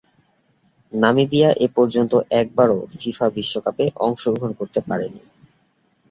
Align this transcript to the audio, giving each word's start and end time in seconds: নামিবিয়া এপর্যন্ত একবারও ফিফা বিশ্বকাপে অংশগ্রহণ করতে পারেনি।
নামিবিয়া 0.93 1.49
এপর্যন্ত 1.67 2.13
একবারও 2.41 2.79
ফিফা 2.93 3.27
বিশ্বকাপে 3.37 3.85
অংশগ্রহণ 4.07 4.51
করতে 4.59 4.79
পারেনি। 4.87 5.21